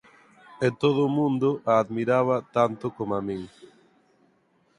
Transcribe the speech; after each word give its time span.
E 0.65 0.67
todo 0.81 0.99
o 1.07 1.13
mundo 1.17 1.49
a 1.71 1.73
admiraba 1.83 2.35
tanto 2.55 2.85
coma 2.97 3.19
min. 3.27 3.41